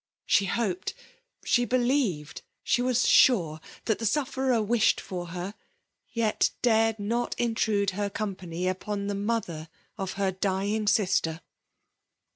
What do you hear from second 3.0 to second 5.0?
sure that the sufferer wished